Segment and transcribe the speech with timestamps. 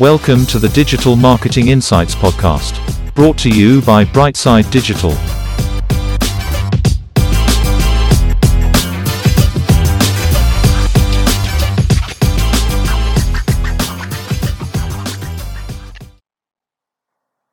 [0.00, 2.78] Welcome to the Digital Marketing Insights Podcast,
[3.16, 5.10] brought to you by Brightside Digital.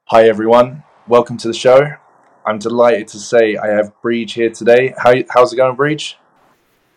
[0.09, 1.93] Hi everyone, welcome to the show.
[2.45, 4.93] I'm delighted to say I have Breige here today.
[4.99, 6.13] How, how's it going, Breige?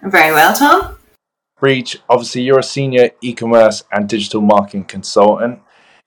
[0.03, 0.98] Very well, Tom.
[1.61, 5.61] Breige, obviously you're a senior e-commerce and digital marketing consultant.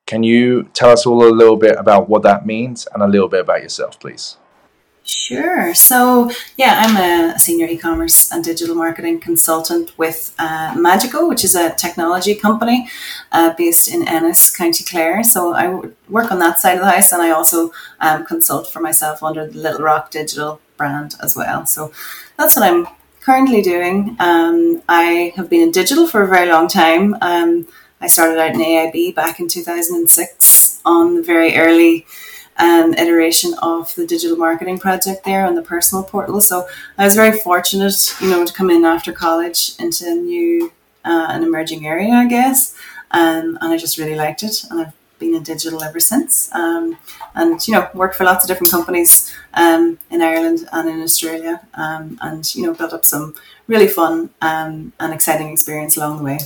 [0.05, 3.27] Can you tell us all a little bit about what that means and a little
[3.27, 4.37] bit about yourself, please?
[5.03, 5.73] Sure.
[5.73, 11.43] So, yeah, I'm a senior e commerce and digital marketing consultant with uh, Magico, which
[11.43, 12.87] is a technology company
[13.31, 15.23] uh, based in Ennis, County Clare.
[15.23, 18.79] So, I work on that side of the house and I also um, consult for
[18.79, 21.65] myself under the Little Rock Digital brand as well.
[21.65, 21.91] So,
[22.37, 22.87] that's what I'm
[23.21, 24.15] currently doing.
[24.19, 27.15] Um, I have been in digital for a very long time.
[27.21, 27.67] Um,
[28.01, 32.05] I started out in AIB back in 2006 on the very early
[32.57, 36.41] um, iteration of the digital marketing project there on the personal portal.
[36.41, 40.71] So I was very fortunate, you know, to come in after college into a new,
[41.05, 42.75] uh, an emerging area, I guess.
[43.11, 44.63] Um, and I just really liked it.
[44.69, 46.53] And I've been in digital ever since.
[46.53, 46.97] Um,
[47.33, 51.61] and, you know, worked for lots of different companies um, in Ireland and in Australia.
[51.75, 53.35] Um, and, you know, built up some
[53.67, 56.39] really fun um, and exciting experience along the way.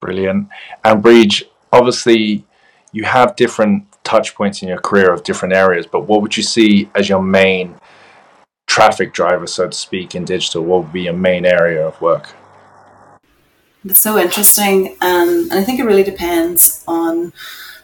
[0.00, 0.48] Brilliant.
[0.84, 2.44] And Breige, obviously,
[2.92, 6.42] you have different touch points in your career of different areas, but what would you
[6.42, 7.74] see as your main
[8.66, 10.64] traffic driver, so to speak, in digital?
[10.64, 12.34] What would be your main area of work?
[13.84, 14.96] That's so interesting.
[15.00, 17.32] Um, and I think it really depends on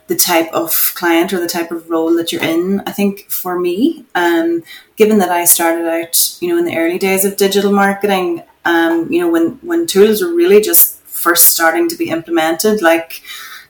[0.09, 2.81] the type of client or the type of role that you're in.
[2.81, 4.63] I think for me, um,
[4.97, 9.11] given that I started out, you know, in the early days of digital marketing, um,
[9.13, 13.23] you know, when, when tools were really just first starting to be implemented, like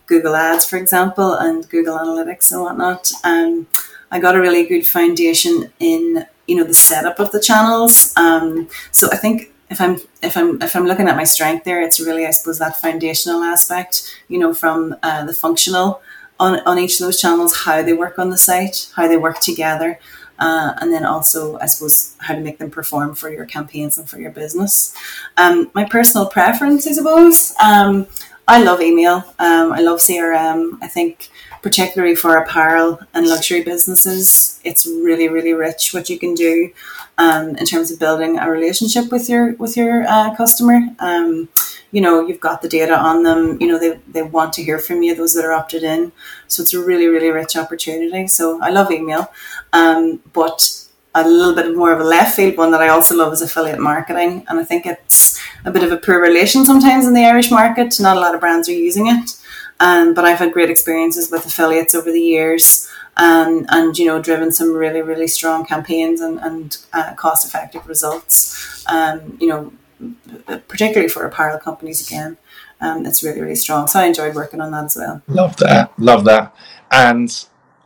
[0.07, 3.11] Google Ads, for example, and Google Analytics and whatnot.
[3.25, 3.67] Um,
[4.11, 8.15] I got a really good foundation in you know the setup of the channels.
[8.17, 11.83] Um, so I think if I'm if I'm if I'm looking at my strength there,
[11.83, 14.19] it's really I suppose that foundational aspect.
[14.29, 16.01] You know, from uh, the functional
[16.41, 19.41] on on each of those channels, how they work on the site, how they work
[19.41, 19.99] together.
[20.38, 24.09] Uh, and then also, I suppose, how to make them perform for your campaigns and
[24.09, 24.94] for your business.
[25.37, 28.06] Um, my personal preference, I suppose, um,
[28.47, 29.25] I love email.
[29.38, 30.78] Um, I love CRM.
[30.81, 31.28] I think
[31.60, 36.70] particularly for apparel and luxury businesses, it's really really rich what you can do
[37.19, 40.81] um, in terms of building a relationship with your with your uh, customer.
[41.91, 43.60] You know, you've got the data on them.
[43.60, 45.15] You know, they they want to hear from you.
[45.15, 46.12] Those that are opted in,
[46.47, 48.26] so it's a really really rich opportunity.
[48.28, 49.32] So I love email,
[49.72, 50.84] um, but
[51.15, 53.81] a little bit more of a left field one that I also love is affiliate
[53.81, 57.50] marketing, and I think it's a bit of a poor relation sometimes in the Irish
[57.50, 57.99] market.
[58.00, 59.31] Not a lot of brands are using it,
[59.81, 64.06] um, but I've had great experiences with affiliates over the years, and um, and you
[64.06, 68.84] know driven some really really strong campaigns and and uh, cost effective results.
[68.87, 69.72] Um, you know,
[70.69, 72.37] particularly for apparel companies again.
[72.81, 73.87] Um, it's really really strong.
[73.89, 75.23] So I enjoyed working on that as well.
[75.27, 76.55] Love that, love that,
[76.91, 77.31] and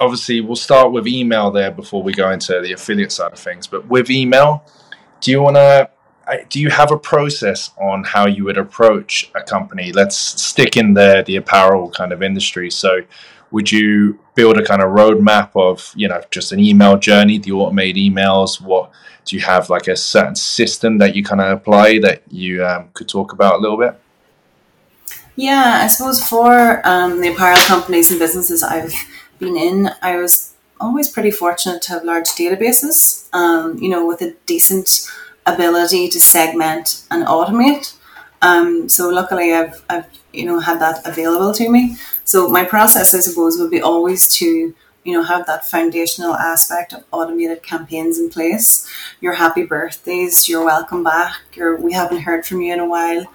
[0.02, 3.66] obviously we'll start with email there before we go into the affiliate side of things.
[3.66, 4.64] But with email,
[5.20, 5.90] do you want to?
[6.48, 9.92] Do you have a process on how you would approach a company?
[9.92, 12.70] Let's stick in there the apparel kind of industry.
[12.70, 13.00] So,
[13.50, 17.52] would you build a kind of roadmap of you know just an email journey, the
[17.52, 18.60] automated emails?
[18.60, 18.90] What
[19.24, 22.90] do you have like a certain system that you kind of apply that you um,
[22.94, 23.98] could talk about a little bit?
[25.36, 28.94] Yeah, I suppose for um, the apparel companies and businesses I've
[29.38, 34.20] been in, I was always pretty fortunate to have large databases, um, you know, with
[34.20, 35.08] a decent
[35.46, 37.96] ability to segment and automate.
[38.42, 41.96] Um, so luckily, I've, I've you know had that available to me.
[42.24, 46.92] So my process, I suppose, would be always to you know have that foundational aspect
[46.92, 48.88] of automated campaigns in place.
[49.20, 53.26] Your happy birthdays, your welcome back, your we haven't heard from you in a while.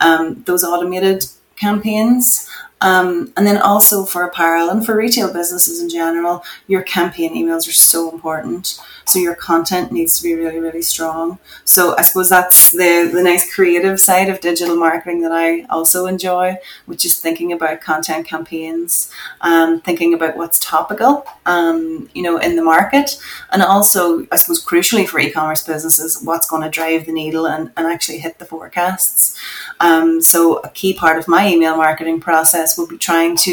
[0.00, 1.24] Um, those automated
[1.56, 2.48] campaigns
[2.80, 7.68] um, and then also for apparel and for retail businesses in general, your campaign emails
[7.68, 8.78] are so important.
[9.06, 11.38] So your content needs to be really, really strong.
[11.64, 16.06] So I suppose that's the, the nice creative side of digital marketing that I also
[16.06, 16.56] enjoy,
[16.86, 19.10] which is thinking about content campaigns,
[19.42, 23.20] um, thinking about what's topical, um, you know, in the market.
[23.50, 27.72] And also, I suppose, crucially for e-commerce businesses, what's going to drive the needle and,
[27.76, 29.38] and actually hit the forecasts.
[29.80, 33.52] Um, so a key part of my email marketing process will be trying to,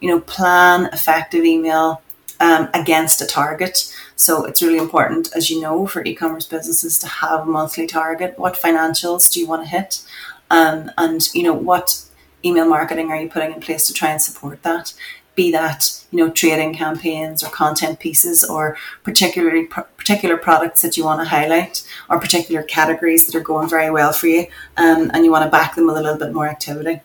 [0.00, 2.02] you know, plan effective email
[2.40, 3.94] um, against a target.
[4.16, 8.38] So it's really important, as you know, for e-commerce businesses to have a monthly target.
[8.38, 10.02] What financials do you want to hit?
[10.50, 12.04] Um, and you know what
[12.44, 14.92] email marketing are you putting in place to try and support that?
[15.34, 19.66] Be that you know trading campaigns or content pieces or particularly
[19.96, 24.12] particular products that you want to highlight or particular categories that are going very well
[24.12, 24.46] for you,
[24.76, 27.00] um, and you want to back them with a little bit more activity.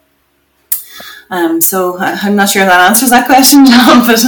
[1.29, 4.19] Um, so I'm not sure that answers that question, John, but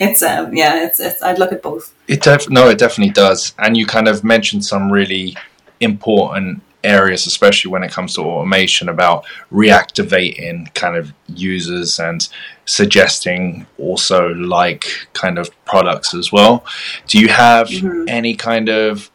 [0.00, 1.94] it's um, yeah, it's, it's I'd look at both.
[2.08, 5.36] It def- no, it definitely does, and you kind of mentioned some really
[5.80, 12.28] important areas, especially when it comes to automation, about reactivating kind of users and
[12.64, 16.64] suggesting also like kind of products as well.
[17.06, 18.04] Do you have mm-hmm.
[18.08, 19.10] any kind of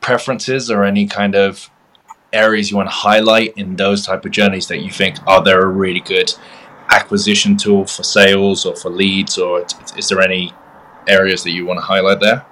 [0.00, 1.70] preferences or any kind of
[2.32, 5.44] areas you want to highlight in those type of journeys that you think are oh,
[5.44, 6.34] they're a really good
[6.90, 9.64] acquisition tool for sales or for leads or
[9.96, 10.52] is there any
[11.08, 12.44] areas that you want to highlight there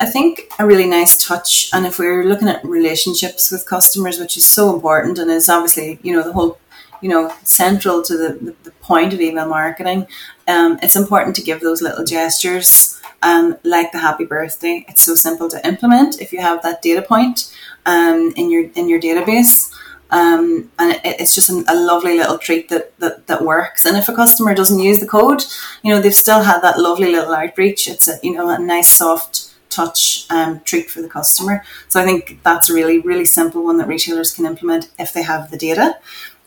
[0.00, 4.36] I think a really nice touch, and if we're looking at relationships with customers, which
[4.36, 6.58] is so important and is obviously, you know, the whole,
[7.00, 10.06] you know, central to the, the, point of email marketing,
[10.46, 14.82] um, it's important to give those little gestures, um, like the happy birthday.
[14.88, 18.88] It's so simple to implement if you have that data point um, in your in
[18.88, 19.70] your database.
[20.10, 23.84] Um, and it, it's just a lovely little treat that, that that works.
[23.84, 25.44] And if a customer doesn't use the code,
[25.82, 27.88] you know they've still had that lovely little outreach.
[27.88, 31.64] It's a you know a nice soft touch um, treat for the customer.
[31.88, 35.22] So I think that's a really, really simple one that retailers can implement if they
[35.22, 35.98] have the data.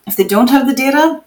[0.06, 1.22] If they don't have the data,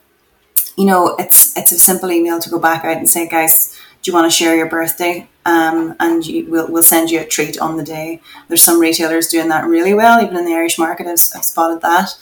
[0.77, 4.11] you know, it's it's a simple email to go back out and say, guys, do
[4.11, 5.27] you want to share your birthday?
[5.45, 8.21] Um, and you, we'll, we'll send you a treat on the day.
[8.47, 11.07] There's some retailers doing that really well, even in the Irish market.
[11.07, 12.15] I've, I've spotted that.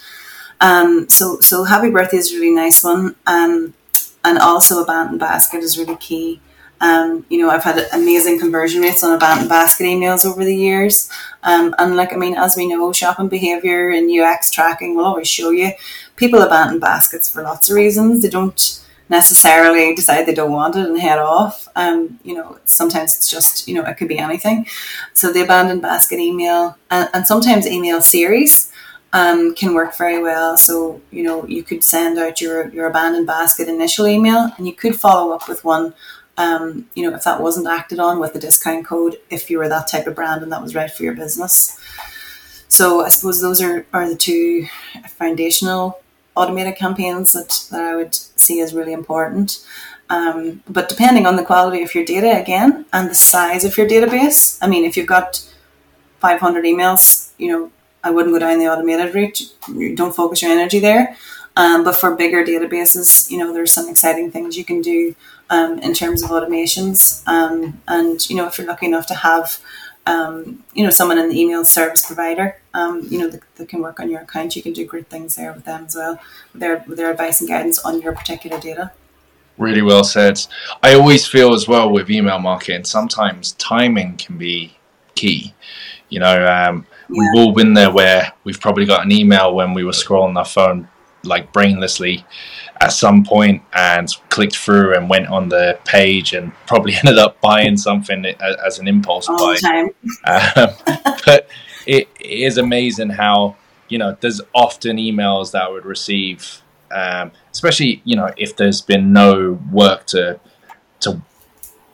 [0.62, 3.18] Um, so, so happy birthday is a really nice one.
[3.28, 3.74] Um,
[4.24, 6.40] and also abandoned basket is really key.
[6.80, 11.10] Um, you know, I've had amazing conversion rates on Abandoned Basket emails over the years.
[11.44, 15.28] Um, and like, I mean, as we know, shopping behavior and UX tracking will always
[15.28, 15.72] show you
[16.16, 18.22] people abandon baskets for lots of reasons.
[18.22, 21.68] They don't necessarily decide they don't want it and head off.
[21.76, 24.66] Um, you know, sometimes it's just, you know, it could be anything.
[25.14, 28.72] So the abandoned basket email and, and sometimes email series.
[29.16, 30.58] Um, can work very well.
[30.58, 34.74] So, you know, you could send out your, your abandoned basket initial email and you
[34.74, 35.94] could follow up with one
[36.38, 39.70] um, you know, if that wasn't acted on with the discount code, if you were
[39.70, 41.80] that type of brand and that was right for your business.
[42.68, 44.66] So I suppose those are, are the two
[45.08, 46.02] foundational
[46.36, 49.66] automated campaigns that, that I would see as really important.
[50.10, 53.88] Um, but depending on the quality of your data again and the size of your
[53.88, 55.46] database, I mean, if you've got
[56.20, 57.72] 500 emails, you know,
[58.04, 59.42] I wouldn't go down the automated route.
[59.96, 61.16] don't focus your energy there.
[61.56, 65.16] Um, but for bigger databases, you know, there's some exciting things you can do
[65.50, 67.26] um, in terms of automations.
[67.28, 69.60] Um, and you know, if you're lucky enough to have
[70.06, 73.82] um, you know someone in the email service provider, um, you know, that, that, can
[73.82, 76.20] work on your account, you can do great things there with them as well,
[76.52, 78.92] with their with their advice and guidance on your particular data.
[79.58, 80.42] Really well said.
[80.82, 84.76] I always feel as well with email marketing, sometimes timing can be
[85.16, 85.54] key.
[86.10, 87.20] You know, um, yeah.
[87.20, 90.46] we've all been there where we've probably got an email when we were scrolling our
[90.46, 90.90] phone
[91.24, 92.26] like brainlessly
[92.84, 97.40] at some point and clicked through and went on the page and probably ended up
[97.40, 98.26] buying something
[98.66, 99.90] as an impulse All buy.
[100.26, 100.70] Um,
[101.26, 101.48] but
[101.88, 103.56] it, it is amazing how
[103.88, 106.62] you know there's often emails that I would receive,
[106.92, 110.40] um, especially you know if there's been no work to
[111.02, 111.22] to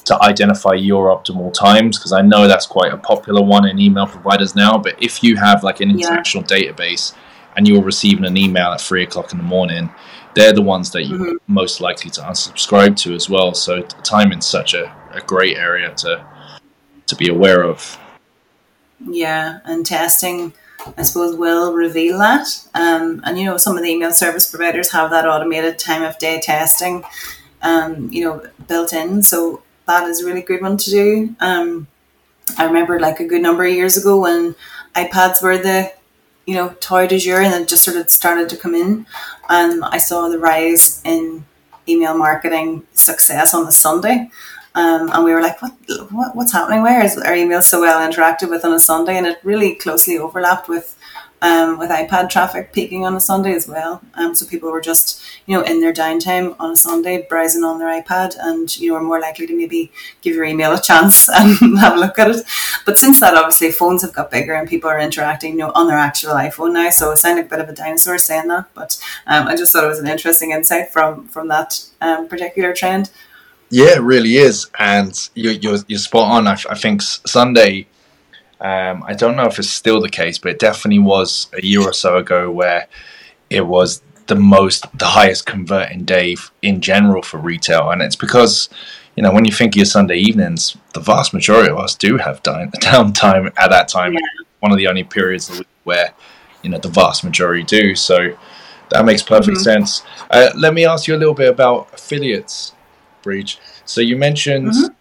[0.05, 4.07] to identify your optimal times because I know that's quite a popular one in email
[4.07, 4.75] providers now.
[4.79, 6.71] But if you have like an international yeah.
[6.71, 7.13] database
[7.55, 9.91] and you're receiving an email at three o'clock in the morning,
[10.35, 11.53] they're the ones that you're mm-hmm.
[11.53, 13.53] most likely to unsubscribe to as well.
[13.53, 16.25] So timing's such a, a great area to
[17.07, 17.97] to be aware of.
[18.99, 20.53] Yeah, and testing,
[20.97, 22.47] I suppose, will reveal that.
[22.75, 26.17] Um, and you know, some of the email service providers have that automated time of
[26.19, 27.03] day testing,
[27.61, 29.23] um, you know, built in.
[29.23, 31.35] So that is a really good one to do.
[31.39, 31.87] Um,
[32.57, 34.55] I remember like a good number of years ago when
[34.95, 35.91] iPads were the
[36.49, 39.05] you know, toy de jour and it just sort of started to come in.
[39.49, 41.45] And I saw the rise in
[41.87, 44.31] email marketing success on the Sunday.
[44.73, 45.73] Um, and we were like, what,
[46.09, 46.81] what, what's happening?
[46.81, 49.15] Where is our email so well interacted with on a Sunday?
[49.15, 50.97] And it really closely overlapped with
[51.41, 54.01] um, with iPad traffic peaking on a Sunday as well.
[54.15, 57.79] Um, so people were just, you know, in their downtime on a Sunday, browsing on
[57.79, 59.91] their iPad, and you know, are more likely to maybe
[60.21, 62.45] give your email a chance and have a look at it.
[62.85, 65.87] But since that, obviously, phones have got bigger and people are interacting, you know, on
[65.87, 66.89] their actual iPhone now.
[66.89, 69.71] So it sounded like a bit of a dinosaur saying that, but um, I just
[69.71, 73.11] thought it was an interesting insight from from that um, particular trend.
[73.71, 76.47] Yeah, it really is, and you're you're, you're spot on.
[76.47, 77.87] I, I think Sunday
[78.61, 81.81] um, I don't know if it's still the case, but it definitely was a year
[81.81, 82.87] or so ago where
[83.49, 88.69] it was the most, the highest converting day in general for retail, and it's because
[89.15, 92.17] you know when you think of your Sunday evenings, the vast majority of us do
[92.17, 94.13] have downtime at that time.
[94.13, 94.19] Yeah.
[94.59, 96.13] One of the only periods of the week where
[96.61, 97.95] you know the vast majority do.
[97.95, 98.37] So
[98.89, 99.63] that makes perfect mm-hmm.
[99.63, 100.03] sense.
[100.29, 102.73] Uh, let me ask you a little bit about affiliates,
[103.23, 103.57] Breige.
[103.85, 104.93] So you mentioned mm-hmm.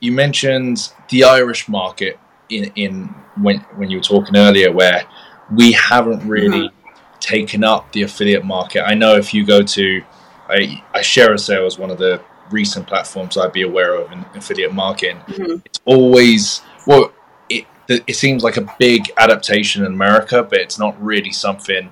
[0.00, 2.18] you mentioned the Irish market
[2.48, 5.04] in in when when you were talking earlier, where
[5.52, 7.18] we haven't really mm-hmm.
[7.20, 8.84] taken up the affiliate market.
[8.86, 10.02] I know if you go to
[10.48, 12.20] I, I sale as one of the
[12.50, 15.18] recent platforms I'd be aware of in affiliate marketing.
[15.26, 15.56] Mm-hmm.
[15.64, 17.12] It's always well,
[17.48, 21.90] it it seems like a big adaptation in America, but it's not really something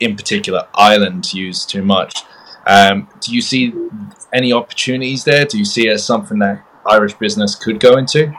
[0.00, 2.22] in particular Ireland use too much.
[2.66, 3.72] Um, do you see
[4.32, 5.44] any opportunities there?
[5.44, 8.34] Do you see it as something that Irish business could go into?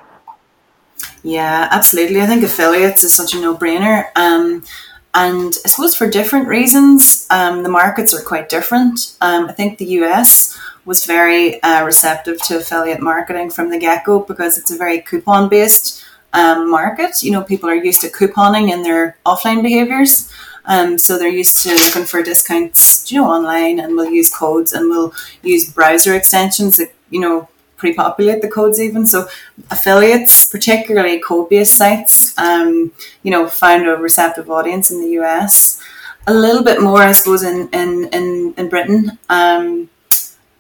[1.26, 2.22] Yeah, absolutely.
[2.22, 4.06] I think affiliates is such a no brainer.
[4.16, 4.64] Um,
[5.16, 9.18] and I suppose for different reasons, um, the markets are quite different.
[9.22, 10.56] Um, I think the US
[10.86, 15.02] was very uh, receptive to affiliate marketing from the get go because it's a very
[15.02, 16.04] coupon based
[16.34, 17.24] um, market.
[17.24, 20.32] You know, people are used to couponing in their offline behaviors.
[20.66, 24.74] Um, so they're used to looking for discounts, you know, online, and we'll use codes
[24.74, 29.06] and we'll use browser extensions that you know pre-populate the codes even.
[29.06, 29.28] So
[29.72, 32.92] affiliates, particularly code-based sites, um,
[33.24, 35.82] you know, found a receptive audience in the US.
[36.28, 39.20] A little bit more, I suppose, in in in, in Britain.
[39.30, 39.90] Um,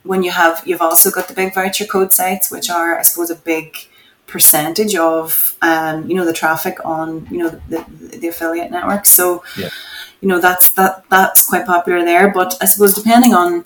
[0.03, 3.31] when you have, you've also got the big voucher code sites, which are, I suppose,
[3.31, 3.75] a big
[4.27, 9.05] percentage of um, you know the traffic on you know the, the, the affiliate network.
[9.05, 9.69] So yeah
[10.25, 12.31] you know that's that that's quite popular there.
[12.31, 13.65] But I suppose depending on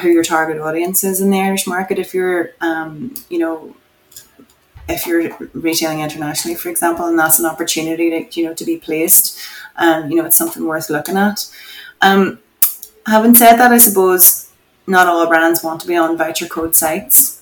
[0.00, 3.74] who your target audience is in the Irish market, if you're um, you know
[4.88, 8.78] if you're retailing internationally, for example, and that's an opportunity to you know to be
[8.78, 9.38] placed,
[9.76, 11.50] um, you know it's something worth looking at.
[12.00, 12.38] Um,
[13.06, 14.50] having said that, I suppose
[14.86, 17.37] not all brands want to be on voucher code sites.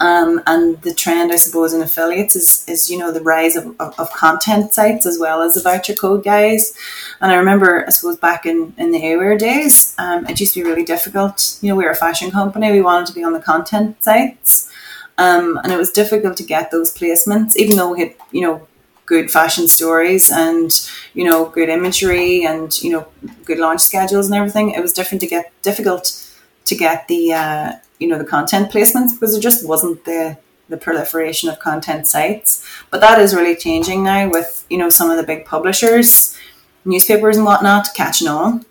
[0.00, 3.66] Um, and the trend, I suppose, in affiliates is, is you know, the rise of,
[3.80, 6.76] of, of, content sites as well as the voucher code guys.
[7.20, 10.62] And I remember, I suppose, back in, in the A|Wear days, um, it used to
[10.62, 11.58] be really difficult.
[11.60, 14.70] You know, we were a fashion company, we wanted to be on the content sites.
[15.16, 18.66] Um, and it was difficult to get those placements, even though we had, you know,
[19.06, 23.06] good fashion stories and you know good imagery and you know
[23.44, 24.70] good launch schedules and everything.
[24.70, 26.20] It was different to get difficult
[26.64, 30.76] to get the uh, you know the content placements because it just wasn't the the
[30.76, 32.66] proliferation of content sites.
[32.90, 36.36] But that is really changing now with you know some of the big publishers,
[36.84, 38.66] newspapers and whatnot catching on.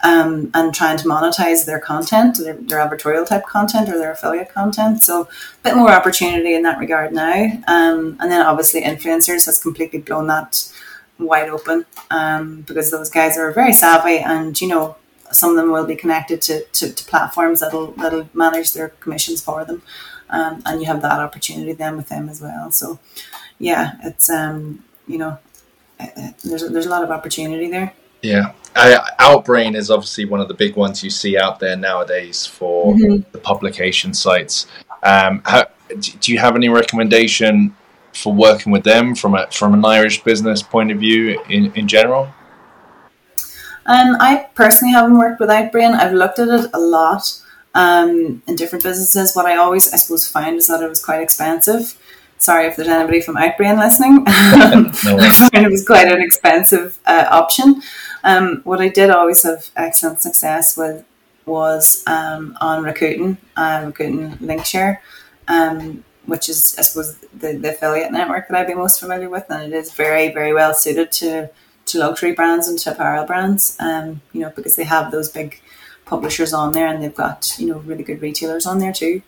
[0.00, 4.48] Um, and trying to monetize their content, their, their advertorial type content or their affiliate
[4.48, 5.02] content.
[5.02, 5.28] So a
[5.64, 7.46] bit more opportunity in that regard now.
[7.66, 10.72] Um, and then obviously influencers has completely blown that
[11.18, 14.96] wide open um, because those guys are very savvy and you know
[15.32, 19.42] some of them will be connected to, to, to platforms that'll that'll manage their commissions
[19.42, 19.82] for them,
[20.30, 22.70] um, and you have that opportunity then with them as well.
[22.70, 22.98] So,
[23.58, 25.38] yeah, it's um, you know,
[26.44, 27.92] there's a, there's a lot of opportunity there.
[28.22, 32.94] Yeah, Outbrain is obviously one of the big ones you see out there nowadays for
[32.94, 33.30] mm-hmm.
[33.32, 34.66] the publication sites.
[35.02, 37.74] Um, how, do you have any recommendation
[38.12, 41.86] for working with them from a from an Irish business point of view in, in
[41.86, 42.28] general?
[43.88, 45.94] Um, I personally haven't worked with Outbrain.
[45.94, 47.40] I've looked at it a lot
[47.74, 49.34] um, in different businesses.
[49.34, 51.96] What I always, I suppose, find is that it was quite expensive.
[52.36, 54.24] Sorry if there's anybody from Outbrain listening.
[54.24, 57.82] no I found it was quite an expensive uh, option.
[58.24, 61.04] Um, what I did always have excellent success with
[61.46, 64.98] was um, on Rakuten, uh, Rakuten Linkshare,
[65.48, 69.46] um, which is, I suppose, the, the affiliate network that I'd be most familiar with,
[69.48, 71.48] and it is very, very well suited to
[71.88, 75.60] to luxury brands and to apparel brands, um, you know, because they have those big
[76.04, 79.22] publishers on there and they've got, you know, really good retailers on there too.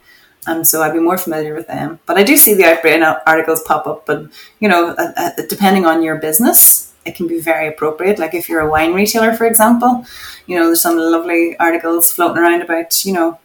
[0.46, 2.00] Um, so I'd be more familiar with them.
[2.06, 4.26] But I do see the Outbrain articles pop up, but,
[4.58, 8.18] you know, uh, uh, depending on your business, it can be very appropriate.
[8.18, 10.06] Like if you're a wine retailer, for example,
[10.46, 13.38] you know, there's some lovely articles floating around about, you know,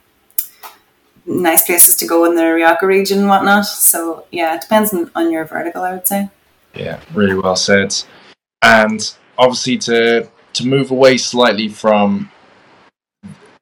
[1.25, 3.65] nice places to go in the Rioja region and whatnot.
[3.65, 6.29] So yeah, it depends on, on your vertical, I would say.
[6.74, 7.95] Yeah, really well said
[8.65, 12.31] and obviously to to move away slightly from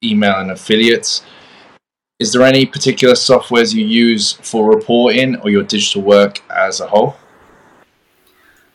[0.04, 1.24] email and affiliates
[2.20, 6.88] is there any particular softwares you use for reporting or your digital work as a
[6.88, 7.18] whole?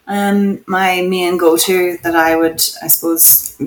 [0.06, 3.60] Um, my main go-to that i would i suppose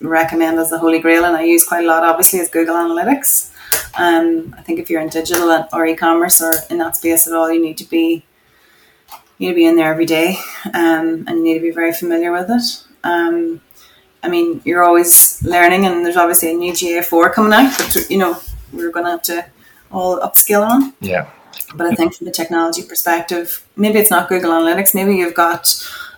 [0.00, 3.52] recommend as the holy grail and i use quite a lot obviously is google analytics.
[3.98, 7.50] Um, i think if you're in digital or e-commerce or in that space at all
[7.52, 8.24] you need to be
[9.38, 10.36] you need to be in there every day
[10.74, 12.84] um, and you need to be very familiar with it.
[13.04, 13.60] Um,
[14.22, 18.18] I mean, you're always learning, and there's obviously a new GA4 coming out, but you
[18.18, 18.36] know,
[18.72, 19.46] we're going to have to
[19.90, 20.92] all upskill on.
[21.00, 21.30] Yeah.
[21.74, 24.94] But I think from the technology perspective, maybe it's not Google Analytics.
[24.94, 25.74] Maybe you've got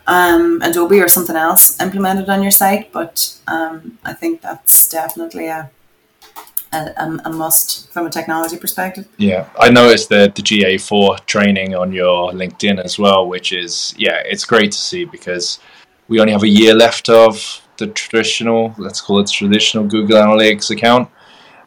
[0.07, 2.91] um, Adobe or something else implemented on your site.
[2.91, 5.69] But um, I think that's definitely a,
[6.73, 9.07] a, a must from a technology perspective.
[9.17, 14.21] Yeah, I noticed the the GA4 training on your LinkedIn as well, which is yeah,
[14.25, 15.59] it's great to see because
[16.07, 20.69] we only have a year left of the traditional, let's call it traditional Google Analytics
[20.69, 21.09] account.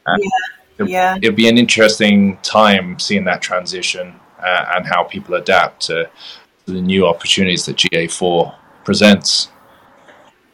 [0.06, 0.28] And yeah.
[0.76, 1.16] It'd, yeah.
[1.16, 6.10] it'd be an interesting time seeing that transition uh, and how people adapt to
[6.66, 9.48] the new opportunities that GA4 presents.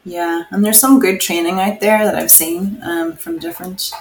[0.03, 3.91] Yeah, and there's some good training out there that I've seen um, from different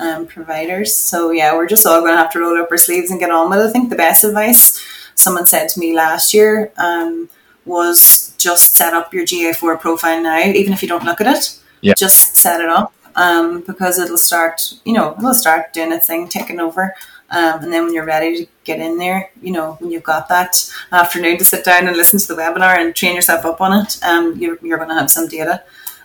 [0.00, 0.94] um, providers.
[0.94, 3.30] So yeah, we're just all going to have to roll up our sleeves and get
[3.30, 3.68] on with it.
[3.68, 4.80] I think the best advice
[5.14, 7.28] someone said to me last year um,
[7.64, 11.58] was just set up your GA4 profile now, even if you don't look at it.
[11.82, 11.94] Yeah.
[11.94, 16.28] Just set it up um, because it'll start, you know, it'll start doing its thing,
[16.28, 16.94] taking over.
[17.30, 20.28] Um, and then when you're ready to get in there, you know, when you've got
[20.28, 23.84] that afternoon to sit down and listen to the webinar and train yourself up on
[23.84, 25.62] it, um, you're, you're going to have some data.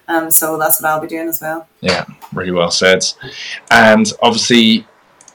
[0.07, 1.67] Um, so that's what I'll be doing as well.
[1.81, 3.03] Yeah, really well said.
[3.71, 4.85] And obviously,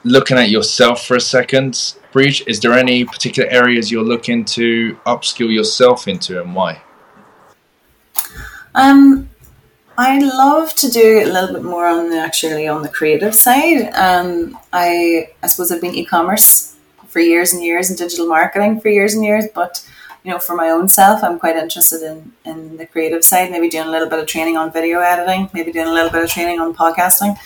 [0.05, 4.97] looking at yourself for a second, Breige, is there any particular areas you're looking to
[5.07, 6.83] upskill yourself into and why?
[8.75, 9.29] Um,
[9.99, 13.91] I love to do a little bit more on the actually on the creative side.
[13.95, 18.89] Um, I I suppose I've been e-commerce for years and years and digital marketing for
[18.89, 19.87] years and years, but
[20.23, 23.51] you know, for my own self, I'm quite interested in in the creative side.
[23.51, 26.23] Maybe doing a little bit of training on video editing, maybe doing a little bit
[26.23, 27.37] of training on podcasting.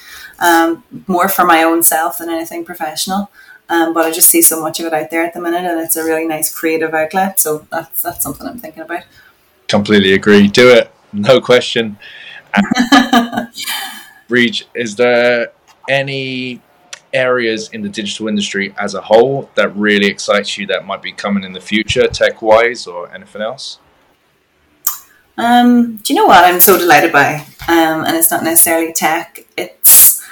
[0.40, 3.30] Um, more for my own self than anything professional.
[3.68, 5.80] Um, but I just see so much of it out there at the minute, and
[5.80, 7.40] it's a really nice creative outlet.
[7.40, 9.04] So that's that's something I'm thinking about.
[9.68, 10.48] Completely agree.
[10.48, 11.98] Do it, no question.
[14.28, 15.52] Reach, is there
[15.88, 16.60] any
[17.14, 21.12] areas in the digital industry as a whole that really excites you that might be
[21.12, 23.78] coming in the future, tech wise, or anything else?
[25.36, 27.46] Um, do you know what I'm so delighted by?
[27.66, 30.22] Um, and it's not necessarily tech, it's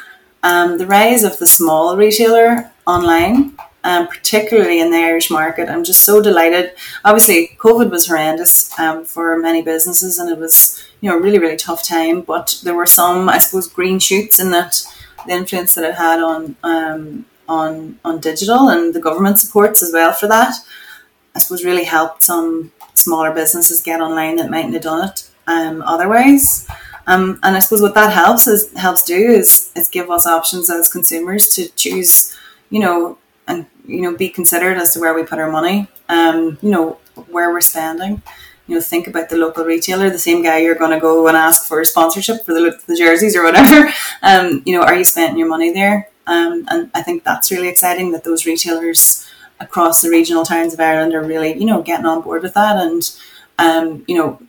[0.42, 5.68] um, the rise of the small retailer online, um, particularly in the Irish market.
[5.68, 6.72] I'm just so delighted.
[7.04, 11.56] Obviously, COVID was horrendous um, for many businesses and it was you know, really, really
[11.56, 12.22] tough time.
[12.22, 14.82] But there were some, I suppose, green shoots in that
[15.26, 19.92] the influence that it had on um, on on digital and the government supports as
[19.92, 20.54] well for that.
[21.34, 25.82] I suppose really helped some smaller businesses get online that mightn't have done it um,
[25.82, 26.68] otherwise.
[27.06, 30.70] Um, and I suppose what that helps is helps do is is give us options
[30.70, 32.36] as consumers to choose,
[32.70, 35.88] you know, and you know, be considered as to where we put our money.
[36.08, 38.22] Um, you know, where we're spending
[38.66, 41.36] you know, think about the local retailer, the same guy you're going to go and
[41.36, 43.90] ask for sponsorship for the, the jerseys or whatever.
[44.24, 46.08] Um, you know, are you spending your money there?
[46.28, 50.78] Um, and I think that's really exciting that those retailers across the regional towns of
[50.78, 53.02] Ireland are really, you know, getting on board with that and
[53.62, 54.40] um, you know,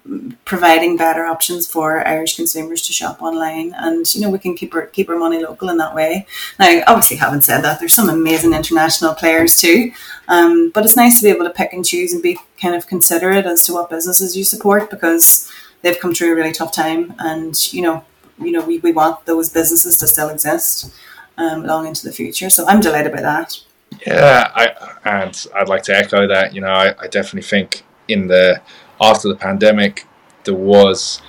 [0.43, 4.73] providing better options for Irish consumers to shop online, and you know, we can keep
[4.73, 6.26] our keep our money local in that way.
[6.60, 9.91] Now, obviously, having said that, there's some amazing international players too,
[10.28, 12.88] um, but it's nice to be able to pick and choose and be kind of
[12.88, 15.52] considerate as to what businesses you support because
[15.84, 18.04] they've come through a really tough time, and you know,
[18.39, 20.91] you know, we, we want those businesses to still exist
[21.38, 22.49] um, long into the future.
[22.49, 23.60] So I'm delighted by that.
[24.08, 24.65] Yeah, I,
[25.06, 26.56] and I'd like to echo that.
[26.56, 28.60] You know, I, I definitely think in the
[29.01, 30.08] after the pandemic,
[30.43, 31.21] there was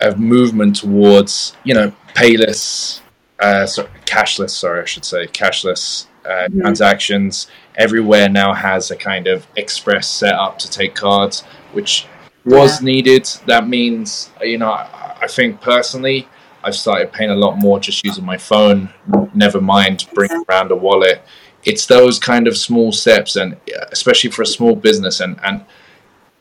[0.00, 3.00] a movement towards you know payless,
[3.40, 4.50] uh, sorry, cashless.
[4.50, 6.60] Sorry, I should say cashless uh, mm-hmm.
[6.60, 7.48] transactions.
[7.76, 12.06] Everywhere now has a kind of express setup to take cards, which
[12.44, 12.86] was yeah.
[12.86, 13.28] needed.
[13.46, 16.28] That means you know I, I think personally.
[16.66, 18.88] I've started paying a lot more just using my phone.
[19.34, 21.20] Never mind bringing around a wallet.
[21.62, 23.60] It's those kind of small steps, and
[23.92, 25.66] especially for a small business, and and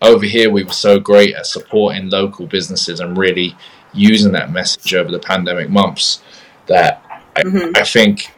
[0.03, 3.55] over here we were so great at supporting local businesses and really
[3.93, 6.21] using that message over the pandemic months
[6.67, 7.03] that
[7.35, 7.75] mm-hmm.
[7.75, 8.33] I, I, think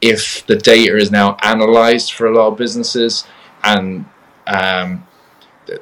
[0.00, 3.26] if the data is now analyzed for a lot of businesses
[3.64, 4.06] and
[4.46, 5.06] um,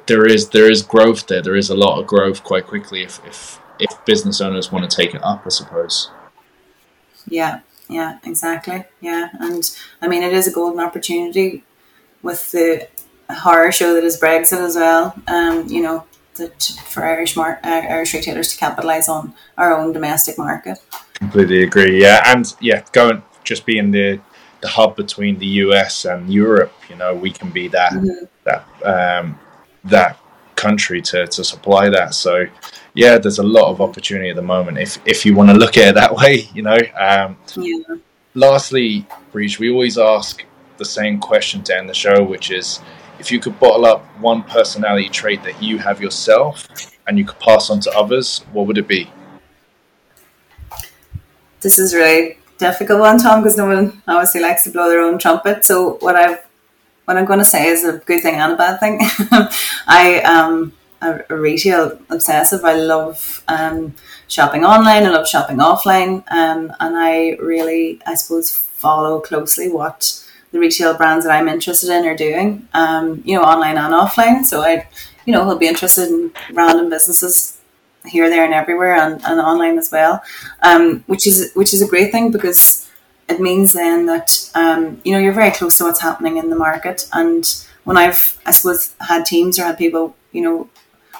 [0.07, 3.25] there is there is growth there there is a lot of growth quite quickly if
[3.25, 6.09] if, if business owners want to take it up I suppose
[7.27, 11.63] yeah yeah exactly yeah and I mean it is a golden opportunity
[12.21, 12.87] with the
[13.33, 15.15] horror show that is Brexit as well.
[15.27, 19.91] Um, you know, that for Irish mar- uh, Irish retailers to capitalise on our own
[19.91, 20.79] domestic market.
[21.15, 22.01] Completely agree.
[22.01, 24.19] Yeah, and yeah, going just being the
[24.61, 26.73] the hub between the US and Europe.
[26.89, 28.25] You know, we can be that mm-hmm.
[28.43, 29.39] that um,
[29.83, 30.17] that
[30.55, 32.13] country to, to supply that.
[32.13, 32.45] So
[32.93, 35.77] yeah, there's a lot of opportunity at the moment if if you want to look
[35.77, 36.79] at it that way, you know.
[36.99, 37.95] Um, yeah.
[38.33, 40.45] Lastly, Breige, we always ask
[40.77, 42.81] the same question to end the show, which is
[43.19, 46.67] if you could bottle up one personality trait that you have yourself
[47.07, 49.09] and you could pass on to others, what would it be?
[51.61, 55.17] This is really difficult one, Tom, because no one obviously likes to blow their own
[55.17, 55.65] trumpet.
[55.65, 56.45] So what I've
[57.05, 58.99] what I'm going to say is a good thing and a bad thing.
[59.87, 62.65] I am a, a, retail obsessive.
[62.65, 63.95] I love um,
[64.27, 65.05] shopping online.
[65.05, 70.21] I love shopping offline, um, and I really, I suppose, follow closely what
[70.57, 72.67] the retail brands that I'm interested in are doing.
[72.73, 74.43] Um, you know, online and offline.
[74.45, 74.87] So I,
[75.25, 77.59] you know, will be interested in random businesses
[78.05, 80.23] here, there, and everywhere, and, and online as well.
[80.63, 82.89] Um, which is which is a great thing because
[83.29, 86.55] it means then that um, you know you're very close to what's happening in the
[86.55, 87.07] market.
[87.13, 87.43] And
[87.83, 90.69] when I've I suppose had teams or had people you know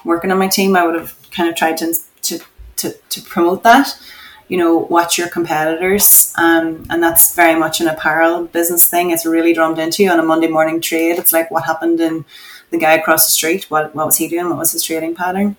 [0.03, 2.39] working on my team, I would have kind of tried to to
[2.77, 3.99] to, to promote that
[4.47, 6.33] you know, watch your competitors.
[6.37, 9.11] Um, and that's very much an apparel business thing.
[9.11, 11.19] It's really drummed into you on a Monday morning trade.
[11.19, 12.25] It's like what happened in
[12.69, 13.69] the guy across the street.
[13.69, 14.49] What, what was he doing?
[14.49, 15.55] What was his trading pattern?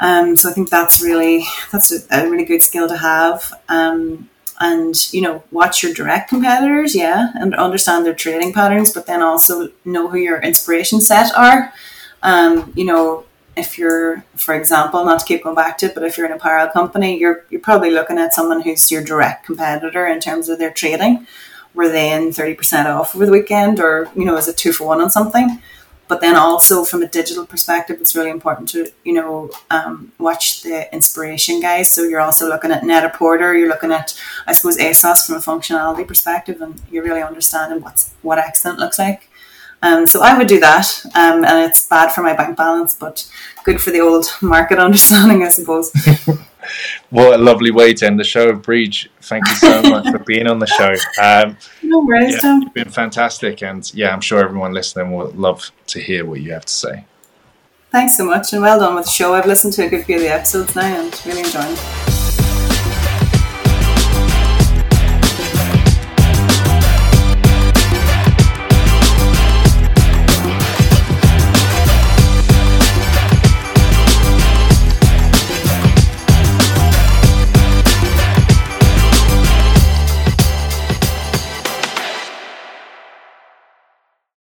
[0.00, 3.52] Um, so I think that's really, that's a, a really good skill to have.
[3.68, 6.94] Um, and, you know, watch your direct competitors.
[6.94, 7.32] Yeah.
[7.34, 11.72] And understand their trading patterns, but then also know who your inspiration set are.
[12.22, 13.25] Um, you know,
[13.56, 16.32] if you're, for example, not to keep going back to it, but if you're an
[16.32, 20.58] apparel company, you're you're probably looking at someone who's your direct competitor in terms of
[20.58, 21.26] their trading.
[21.74, 24.72] Were they in thirty percent off over the weekend, or you know, is it two
[24.72, 25.60] for one on something?
[26.08, 30.62] But then also from a digital perspective, it's really important to you know um, watch
[30.62, 31.90] the inspiration guys.
[31.90, 36.06] So you're also looking at Net-a-Porter, you're looking at I suppose ASOS from a functionality
[36.06, 39.30] perspective, and you're really understanding what's what accent looks like.
[39.82, 43.30] Um, so I would do that, um, and it's bad for my bank balance, but
[43.64, 45.92] good for the old market understanding, I suppose.
[47.10, 49.08] what a lovely way to end the show, Breige.
[49.22, 50.94] Thank you so much for being on the show.
[51.22, 52.62] Um, no worries, yeah, Tom.
[52.62, 56.52] It's been fantastic, and yeah, I'm sure everyone listening will love to hear what you
[56.52, 57.04] have to say.
[57.92, 59.34] Thanks so much, and well done with the show.
[59.34, 62.15] I've listened to a good few of the episodes now, and really enjoying it.